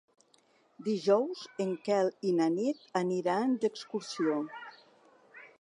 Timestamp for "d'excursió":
3.67-4.43